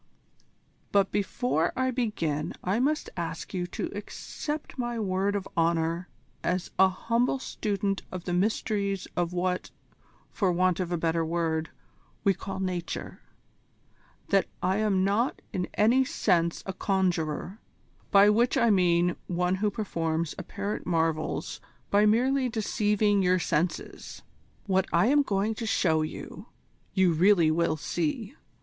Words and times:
But 0.91 1.11
before 1.11 1.71
I 1.75 1.91
begin 1.91 2.53
I 2.63 2.79
must 2.79 3.11
ask 3.15 3.53
you 3.53 3.67
to 3.67 3.91
accept 3.95 4.79
my 4.79 4.97
word 4.99 5.35
of 5.35 5.47
honour 5.55 6.09
as 6.43 6.71
a 6.79 6.87
humble 6.89 7.37
student 7.37 8.01
of 8.11 8.23
the 8.23 8.33
mysteries 8.33 9.07
of 9.15 9.31
what, 9.31 9.69
for 10.31 10.51
want 10.51 10.79
of 10.79 10.91
a 10.91 10.97
better 10.97 11.23
word, 11.23 11.69
we 12.23 12.33
call 12.33 12.59
Nature, 12.59 13.21
that 14.29 14.47
I 14.63 14.77
am 14.77 15.03
not 15.03 15.39
in 15.53 15.67
any 15.75 16.03
sense 16.03 16.63
a 16.65 16.73
conjurer, 16.73 17.59
by 18.09 18.27
which 18.27 18.57
I 18.57 18.71
mean 18.71 19.15
one 19.27 19.53
who 19.53 19.69
performs 19.69 20.33
apparent 20.39 20.87
marvels 20.87 21.61
by 21.91 22.07
merely 22.07 22.49
deceiving 22.49 23.21
your 23.21 23.37
senses. 23.37 24.23
"What 24.65 24.87
I 24.91 25.05
am 25.09 25.21
going 25.21 25.53
to 25.53 25.67
show 25.67 26.01
you, 26.01 26.47
you 26.95 27.13
really 27.13 27.51
will 27.51 27.77
see. 27.77 28.33